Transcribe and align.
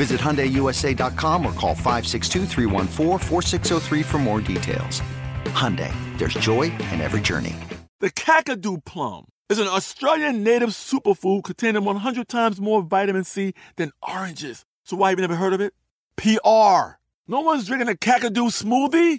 Visit 0.00 0.18
HyundaiUSA.com 0.18 1.44
or 1.44 1.52
call 1.52 1.74
562 1.74 2.46
for 4.02 4.18
more 4.18 4.40
details. 4.40 5.02
Hyundai, 5.52 5.92
there's 6.16 6.32
joy 6.32 6.72
in 6.90 7.02
every 7.02 7.20
journey. 7.20 7.54
The 7.98 8.08
Kakadu 8.08 8.82
plum 8.82 9.26
is 9.50 9.58
an 9.58 9.66
Australian 9.66 10.42
native 10.42 10.70
superfood 10.70 11.44
containing 11.44 11.84
100 11.84 12.28
times 12.28 12.58
more 12.62 12.80
vitamin 12.80 13.24
C 13.24 13.52
than 13.76 13.92
oranges. 14.00 14.64
So 14.84 14.96
why 14.96 15.10
have 15.10 15.18
you 15.18 15.22
never 15.22 15.36
heard 15.36 15.52
of 15.52 15.60
it? 15.60 15.74
PR. 16.16 16.96
No 17.28 17.42
one's 17.42 17.66
drinking 17.66 17.90
a 17.90 17.92
Kakadu 17.92 18.48
smoothie? 18.48 19.18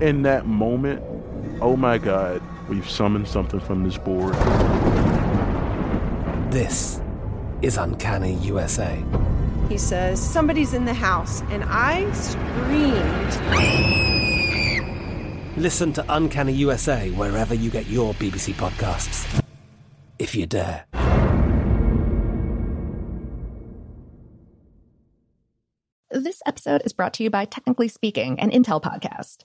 in 0.00 0.22
that 0.22 0.46
moment, 0.46 1.02
oh 1.60 1.76
my 1.76 1.98
God, 1.98 2.42
we've 2.68 2.88
summoned 2.88 3.28
something 3.28 3.60
from 3.60 3.84
this 3.84 3.98
board. 3.98 4.34
This 6.52 7.00
is 7.62 7.76
Uncanny 7.76 8.34
USA. 8.34 9.02
He 9.68 9.76
says, 9.76 10.20
Somebody's 10.22 10.72
in 10.72 10.84
the 10.84 10.94
house, 10.94 11.42
and 11.50 11.64
I 11.66 12.10
screamed. 12.12 13.36
Listen 15.56 15.92
to 15.94 16.04
Uncanny 16.08 16.52
USA 16.52 17.10
wherever 17.10 17.54
you 17.54 17.70
get 17.70 17.86
your 17.88 18.14
BBC 18.14 18.54
podcasts, 18.54 19.42
if 20.18 20.34
you 20.34 20.46
dare. 20.46 20.84
This 26.10 26.40
episode 26.46 26.82
is 26.86 26.92
brought 26.94 27.12
to 27.14 27.22
you 27.22 27.30
by 27.30 27.44
Technically 27.44 27.88
Speaking, 27.88 28.40
an 28.40 28.50
Intel 28.50 28.80
podcast. 28.82 29.44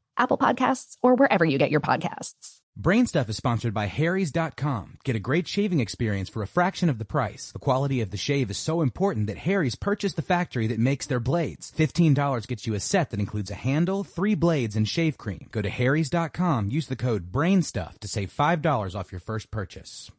Apple 0.17 0.37
Podcasts, 0.37 0.97
or 1.01 1.15
wherever 1.15 1.45
you 1.45 1.57
get 1.57 1.71
your 1.71 1.81
podcasts. 1.81 2.61
Brainstuff 2.79 3.27
is 3.27 3.35
sponsored 3.35 3.73
by 3.73 3.87
Harry's.com. 3.87 4.97
Get 5.03 5.15
a 5.15 5.19
great 5.19 5.47
shaving 5.47 5.81
experience 5.81 6.29
for 6.29 6.41
a 6.41 6.47
fraction 6.47 6.89
of 6.89 6.99
the 6.99 7.05
price. 7.05 7.51
The 7.51 7.59
quality 7.59 7.99
of 7.99 8.11
the 8.11 8.17
shave 8.17 8.49
is 8.49 8.57
so 8.57 8.81
important 8.81 9.27
that 9.27 9.39
Harry's 9.39 9.75
purchased 9.75 10.15
the 10.15 10.21
factory 10.21 10.67
that 10.67 10.79
makes 10.79 11.05
their 11.05 11.19
blades. 11.19 11.71
$15 11.77 12.47
gets 12.47 12.65
you 12.65 12.73
a 12.73 12.79
set 12.79 13.09
that 13.09 13.19
includes 13.19 13.51
a 13.51 13.55
handle, 13.55 14.03
three 14.03 14.35
blades, 14.35 14.75
and 14.75 14.87
shave 14.87 15.17
cream. 15.17 15.47
Go 15.51 15.61
to 15.61 15.69
Harry's.com, 15.69 16.69
use 16.69 16.87
the 16.87 16.95
code 16.95 17.31
BRAINSTUFF 17.31 17.99
to 17.99 18.07
save 18.07 18.33
$5 18.33 18.95
off 18.95 19.11
your 19.11 19.19
first 19.19 19.51
purchase. 19.51 20.09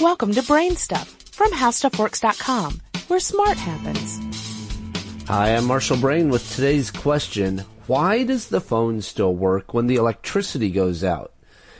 Welcome 0.00 0.32
to 0.34 0.42
Brainstuff 0.42 1.06
from 1.32 1.52
HowStuffWorks.com, 1.52 2.80
where 3.06 3.20
smart 3.20 3.56
happens. 3.56 4.18
Hi, 5.28 5.54
I'm 5.54 5.66
Marshall 5.66 5.98
Brain 5.98 6.28
with 6.28 6.54
today's 6.54 6.90
question 6.90 7.64
why 7.88 8.22
does 8.22 8.48
the 8.48 8.60
phone 8.60 9.00
still 9.00 9.34
work 9.34 9.72
when 9.72 9.86
the 9.86 9.96
electricity 9.96 10.70
goes 10.70 11.02
out? 11.02 11.32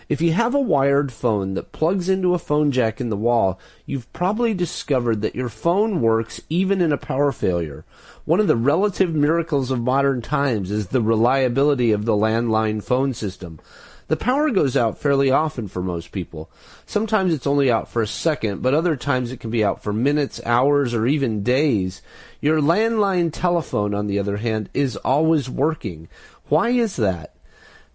If 0.08 0.22
you 0.22 0.32
have 0.32 0.54
a 0.54 0.60
wired 0.60 1.12
phone 1.12 1.52
that 1.52 1.72
plugs 1.72 2.08
into 2.08 2.32
a 2.32 2.38
phone 2.38 2.72
jack 2.72 2.98
in 2.98 3.10
the 3.10 3.16
wall, 3.16 3.60
you've 3.84 4.10
probably 4.14 4.54
discovered 4.54 5.20
that 5.20 5.34
your 5.34 5.50
phone 5.50 6.00
works 6.00 6.40
even 6.48 6.80
in 6.80 6.92
a 6.92 6.96
power 6.96 7.30
failure. 7.30 7.84
One 8.24 8.40
of 8.40 8.46
the 8.46 8.56
relative 8.56 9.14
miracles 9.14 9.70
of 9.70 9.82
modern 9.82 10.22
times 10.22 10.70
is 10.70 10.86
the 10.86 11.02
reliability 11.02 11.92
of 11.92 12.06
the 12.06 12.14
landline 12.16 12.82
phone 12.82 13.12
system. 13.12 13.60
The 14.08 14.16
power 14.16 14.50
goes 14.50 14.76
out 14.76 14.98
fairly 14.98 15.30
often 15.30 15.68
for 15.68 15.82
most 15.82 16.12
people. 16.12 16.50
Sometimes 16.86 17.32
it's 17.32 17.46
only 17.46 17.70
out 17.70 17.88
for 17.90 18.00
a 18.00 18.06
second, 18.06 18.62
but 18.62 18.74
other 18.74 18.96
times 18.96 19.30
it 19.30 19.40
can 19.40 19.50
be 19.50 19.62
out 19.62 19.82
for 19.82 19.92
minutes, 19.92 20.40
hours, 20.44 20.94
or 20.94 21.06
even 21.06 21.42
days. 21.42 22.00
Your 22.40 22.60
landline 22.60 23.30
telephone, 23.30 23.94
on 23.94 24.06
the 24.06 24.18
other 24.18 24.38
hand, 24.38 24.70
is 24.72 24.96
always 24.96 25.50
working. 25.50 26.08
Why 26.48 26.70
is 26.70 26.96
that? 26.96 27.34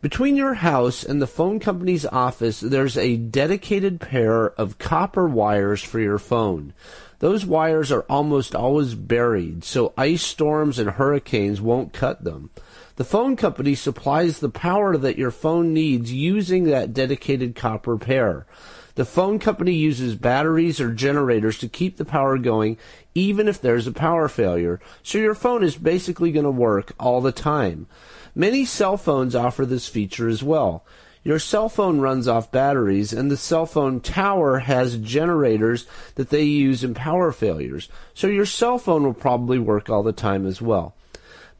Between 0.01 0.35
your 0.35 0.55
house 0.55 1.03
and 1.03 1.21
the 1.21 1.27
phone 1.27 1.59
company's 1.59 2.05
office, 2.05 2.59
there's 2.59 2.97
a 2.97 3.15
dedicated 3.15 3.99
pair 3.99 4.51
of 4.51 4.77
copper 4.77 5.27
wires 5.27 5.81
for 5.81 5.99
your 5.99 6.19
phone. 6.19 6.73
Those 7.19 7.45
wires 7.45 7.89
are 7.89 8.05
almost 8.09 8.53
always 8.53 8.95
buried, 8.95 9.63
so 9.63 9.93
ice 9.97 10.21
storms 10.21 10.77
and 10.77 10.89
hurricanes 10.89 11.61
won't 11.61 11.93
cut 11.93 12.25
them. 12.25 12.49
The 12.95 13.03
phone 13.03 13.35
company 13.35 13.73
supplies 13.73 14.37
the 14.37 14.49
power 14.49 14.95
that 14.97 15.17
your 15.17 15.31
phone 15.31 15.73
needs 15.73 16.13
using 16.13 16.65
that 16.65 16.93
dedicated 16.93 17.55
copper 17.55 17.97
pair. 17.97 18.45
The 18.93 19.05
phone 19.05 19.39
company 19.39 19.73
uses 19.73 20.13
batteries 20.13 20.79
or 20.79 20.93
generators 20.93 21.57
to 21.59 21.67
keep 21.67 21.97
the 21.97 22.05
power 22.05 22.37
going 22.37 22.77
even 23.15 23.47
if 23.47 23.59
there's 23.59 23.87
a 23.87 23.91
power 23.91 24.27
failure, 24.27 24.79
so 25.01 25.17
your 25.17 25.33
phone 25.33 25.63
is 25.63 25.75
basically 25.75 26.31
going 26.31 26.43
to 26.43 26.51
work 26.51 26.93
all 26.99 27.19
the 27.19 27.31
time. 27.31 27.87
Many 28.35 28.63
cell 28.63 28.97
phones 28.97 29.35
offer 29.35 29.65
this 29.65 29.87
feature 29.87 30.29
as 30.29 30.43
well. 30.43 30.85
Your 31.23 31.39
cell 31.39 31.69
phone 31.69 31.99
runs 31.99 32.27
off 32.27 32.51
batteries, 32.51 33.11
and 33.11 33.31
the 33.31 33.37
cell 33.37 33.65
phone 33.65 34.01
tower 34.01 34.59
has 34.59 34.97
generators 34.97 35.87
that 36.13 36.29
they 36.29 36.43
use 36.43 36.83
in 36.83 36.93
power 36.93 37.31
failures, 37.31 37.89
so 38.13 38.27
your 38.27 38.45
cell 38.45 38.77
phone 38.77 39.03
will 39.03 39.13
probably 39.15 39.57
work 39.57 39.89
all 39.89 40.03
the 40.03 40.11
time 40.11 40.45
as 40.45 40.61
well. 40.61 40.95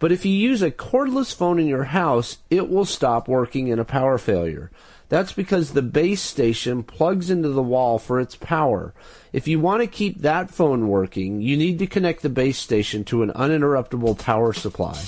But 0.04 0.12
if 0.12 0.26
you 0.26 0.34
use 0.34 0.62
a 0.62 0.70
cordless 0.70 1.34
phone 1.34 1.60
in 1.60 1.66
your 1.66 1.86
house, 1.86 2.40
it 2.50 2.70
will 2.70 2.84
stop 2.84 3.30
working 3.30 3.70
in 3.70 3.80
a 3.80 3.86
power 3.86 4.18
failure. 4.18 4.70
That's 5.08 5.32
because 5.32 5.72
the 5.72 5.82
base 5.82 6.22
station 6.22 6.84
plugs 6.84 7.30
into 7.30 7.48
the 7.48 7.64
wall 7.64 8.00
for 8.00 8.20
its 8.20 8.36
power. 8.36 8.94
If 9.32 9.48
you 9.48 9.62
want 9.62 9.80
to 9.82 9.88
keep 9.88 10.20
that 10.20 10.52
phone 10.52 10.90
working, 10.90 11.40
you 11.40 11.56
need 11.56 11.80
to 11.80 11.88
connect 11.88 12.22
the 12.22 12.28
base 12.28 12.58
station 12.58 13.06
to 13.06 13.24
an 13.24 13.32
uninterruptible 13.32 14.20
power 14.20 14.52
supply. 14.52 15.02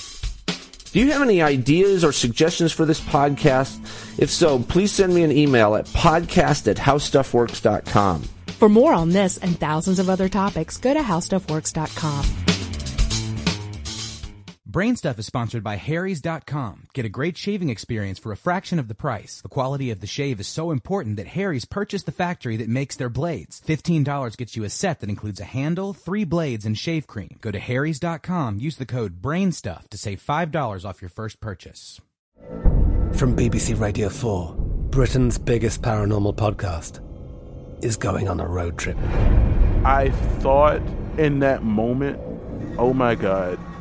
Do 0.93 1.01
you 1.01 1.11
have 1.11 1.23
any 1.23 1.41
ideas 1.41 2.05
or 2.05 2.13
suggestions 2.13 2.71
for 2.71 2.85
this 2.85 3.01
podcast? 3.01 3.77
If 4.17 4.29
so, 4.29 4.59
please 4.59 4.93
send 4.93 5.13
me 5.13 5.23
an 5.23 5.31
email 5.33 5.75
at 5.75 5.87
podcast 5.87 6.69
at 6.71 6.77
howstuffworks.com. 6.77 8.21
For 8.47 8.69
more 8.69 8.93
on 8.93 9.09
this 9.09 9.39
and 9.39 9.59
thousands 9.59 9.99
of 9.99 10.09
other 10.09 10.29
topics, 10.29 10.77
go 10.77 10.93
to 10.93 11.01
howstuffworks.com. 11.01 12.54
Brainstuff 14.75 15.17
is 15.17 15.25
sponsored 15.25 15.63
by 15.63 15.77
Harry's.com. 15.77 16.87
Get 16.93 17.05
a 17.05 17.09
great 17.09 17.37
shaving 17.37 17.69
experience 17.69 18.19
for 18.19 18.33
a 18.33 18.35
fraction 18.35 18.77
of 18.77 18.89
the 18.89 18.93
price. 18.93 19.39
The 19.39 19.47
quality 19.47 19.89
of 19.89 20.01
the 20.01 20.05
shave 20.05 20.37
is 20.41 20.47
so 20.47 20.71
important 20.71 21.15
that 21.15 21.27
Harry's 21.27 21.63
purchased 21.63 22.05
the 22.05 22.11
factory 22.11 22.57
that 22.57 22.67
makes 22.67 22.97
their 22.97 23.07
blades. 23.07 23.61
$15 23.65 24.35
gets 24.35 24.57
you 24.57 24.65
a 24.65 24.69
set 24.69 24.99
that 24.99 25.07
includes 25.07 25.39
a 25.39 25.45
handle, 25.45 25.93
three 25.93 26.25
blades, 26.25 26.65
and 26.65 26.77
shave 26.77 27.07
cream. 27.07 27.37
Go 27.39 27.51
to 27.51 27.57
Harry's.com, 27.57 28.59
use 28.59 28.75
the 28.75 28.85
code 28.85 29.21
BRAINSTUFF 29.21 29.87
to 29.87 29.97
save 29.97 30.21
$5 30.21 30.83
off 30.83 31.01
your 31.01 31.07
first 31.07 31.39
purchase. 31.39 32.01
From 33.13 33.33
BBC 33.33 33.79
Radio 33.79 34.09
4, 34.09 34.55
Britain's 34.57 35.37
biggest 35.37 35.83
paranormal 35.83 36.35
podcast 36.35 36.99
is 37.81 37.95
going 37.95 38.27
on 38.27 38.41
a 38.41 38.45
road 38.45 38.77
trip. 38.77 38.97
I 39.85 40.11
thought 40.39 40.81
in 41.17 41.39
that 41.39 41.63
moment, 41.63 42.19
oh 42.77 42.91
my 42.93 43.15
God, 43.15 43.57